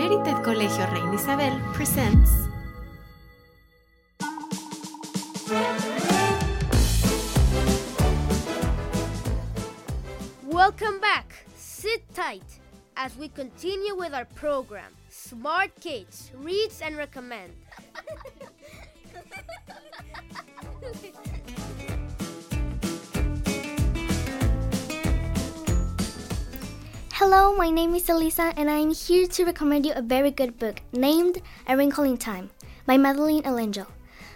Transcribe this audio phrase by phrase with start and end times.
[0.00, 2.30] Merited Colegio Reina Isabel presents
[10.46, 11.44] Welcome back.
[11.54, 12.48] Sit tight
[12.96, 14.90] as we continue with our program.
[15.10, 17.52] Smart Kids reads and recommend.
[27.32, 30.58] Hello, my name is Elisa, and I am here to recommend you a very good
[30.58, 32.50] book named A Wrinkle in Time
[32.86, 33.86] by Madeleine L'Engle.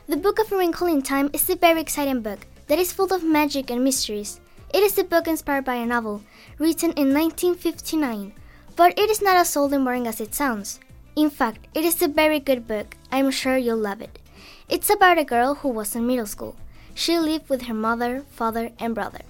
[0.06, 3.12] The Book of A Wrinkle in Time is a very exciting book that is full
[3.12, 4.38] of magic and mysteries.
[4.72, 6.22] It is a book inspired by a novel
[6.60, 8.32] written in 1959,
[8.76, 10.78] but it is not as old and boring as it sounds.
[11.16, 12.96] In fact, it is a very good book.
[13.10, 14.20] I'm sure you'll love it.
[14.68, 16.54] It's about a girl who was in middle school.
[16.94, 19.22] She lived with her mother, father, and brother.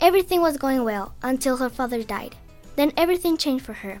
[0.00, 2.36] Everything was going well until her father died.
[2.76, 4.00] Then everything changed for her.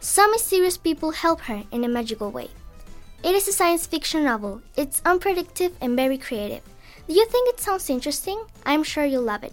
[0.00, 2.48] Some mysterious people help her in a magical way.
[3.24, 4.62] It is a science fiction novel.
[4.76, 6.62] It's unpredictable and very creative.
[7.08, 8.44] Do you think it sounds interesting?
[8.64, 9.52] I'm sure you'll love it.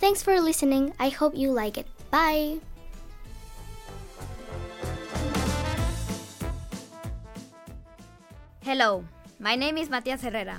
[0.00, 0.92] Thanks for listening.
[0.98, 1.86] I hope you like it.
[2.10, 2.58] Bye.
[8.64, 9.04] Hello,
[9.38, 10.58] my name is Matias Herrera,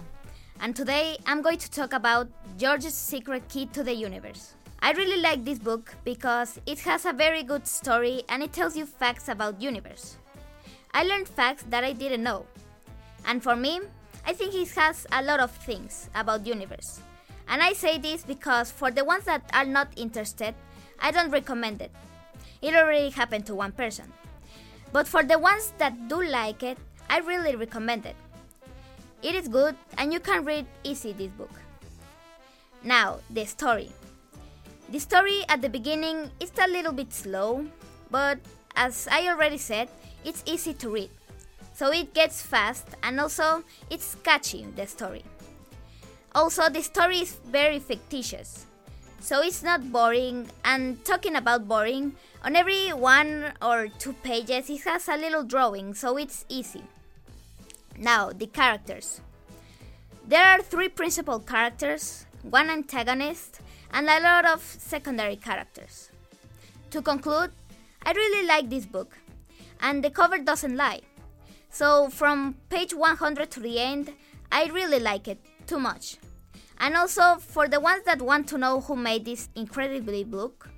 [0.61, 4.53] and today I'm going to talk about George's Secret Key to the Universe.
[4.85, 8.77] I really like this book because it has a very good story and it tells
[8.77, 10.17] you facts about universe.
[10.93, 12.45] I learned facts that I didn't know.
[13.25, 13.81] And for me,
[14.27, 17.01] I think it has a lot of things about universe.
[17.47, 20.53] And I say this because for the ones that are not interested,
[20.99, 21.91] I don't recommend it.
[22.61, 24.13] It already happened to one person.
[24.93, 26.77] But for the ones that do like it,
[27.09, 28.15] I really recommend it.
[29.23, 31.53] It is good and you can read easy this book.
[32.83, 33.89] Now, the story.
[34.89, 37.65] The story at the beginning is a little bit slow,
[38.11, 38.37] but
[38.75, 39.89] as I already said,
[40.23, 41.09] it's easy to read.
[41.73, 45.23] So it gets fast and also it's catchy, the story.
[46.33, 48.65] Also, the story is very fictitious.
[49.19, 52.13] So it's not boring, and talking about boring,
[52.43, 56.83] on every one or two pages it has a little drawing, so it's easy.
[57.97, 59.21] Now, the characters.
[60.27, 63.61] There are three principal characters, one antagonist,
[63.91, 66.09] and a lot of secondary characters.
[66.91, 67.51] To conclude,
[68.03, 69.17] I really like this book,
[69.81, 71.01] and the cover doesn't lie.
[71.69, 74.13] So, from page 100 to the end,
[74.51, 76.17] I really like it too much.
[76.77, 80.69] And also, for the ones that want to know who made this incredibly book,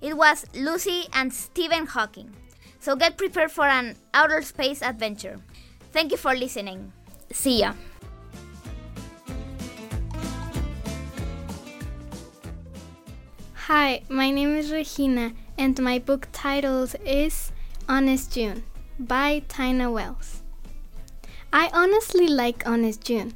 [0.00, 2.30] it was Lucy and Stephen Hawking.
[2.80, 5.40] So get prepared for an outer space adventure.
[5.92, 6.92] Thank you for listening.
[7.32, 7.72] See ya.
[13.68, 17.52] Hi, my name is Regina, and my book title is
[17.86, 18.62] Honest June
[18.98, 20.42] by Tina Wells.
[21.52, 23.34] I honestly like Honest June.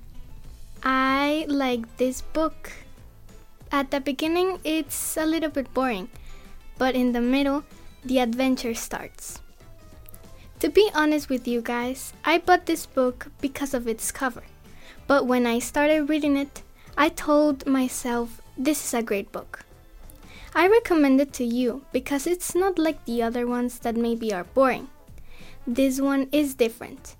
[0.83, 2.73] I like this book.
[3.71, 6.09] At the beginning, it's a little bit boring,
[6.79, 7.65] but in the middle,
[8.03, 9.43] the adventure starts.
[10.61, 14.45] To be honest with you guys, I bought this book because of its cover.
[15.07, 16.63] But when I started reading it,
[16.97, 19.67] I told myself this is a great book.
[20.55, 24.45] I recommend it to you because it's not like the other ones that maybe are
[24.45, 24.89] boring.
[25.67, 27.17] This one is different.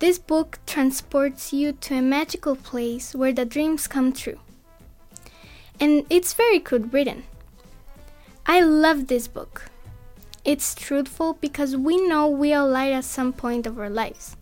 [0.00, 4.40] This book transports you to a magical place where the dreams come true.
[5.78, 7.22] And it's very good written.
[8.46, 9.70] I love this book.
[10.44, 14.36] It's truthful because we know we all lie at some point of our lives,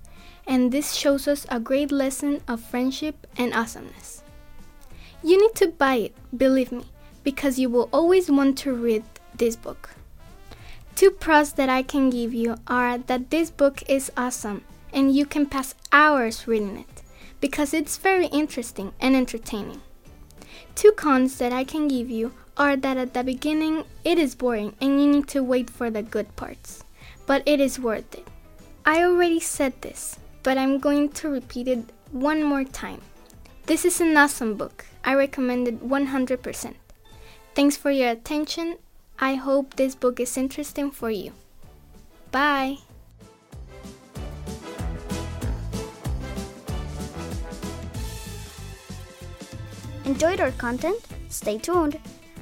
[0.46, 4.22] and this shows us a great lesson of friendship and awesomeness.
[5.22, 6.84] You need to buy it, believe me
[7.24, 9.02] because you will always want to read
[9.34, 9.90] this book.
[10.94, 14.62] Two pros that I can give you are that this book is awesome
[14.92, 17.02] and you can pass hours reading it
[17.40, 19.82] because it's very interesting and entertaining.
[20.76, 24.76] Two cons that I can give you are that at the beginning it is boring
[24.80, 26.84] and you need to wait for the good parts,
[27.26, 28.28] but it is worth it.
[28.86, 33.00] I already said this, but I'm going to repeat it one more time.
[33.66, 34.84] This is an awesome book.
[35.04, 36.74] I recommend it 100%.
[37.54, 38.78] Thanks for your attention.
[39.18, 41.32] I hope this book is interesting for you.
[42.32, 42.78] Bye.
[50.04, 51.00] Enjoyed our content?
[51.28, 51.98] Stay tuned.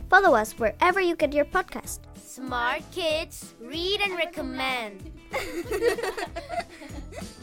[0.09, 2.01] Follow us wherever you get your podcast.
[2.17, 5.13] Smart Kids read and recommend.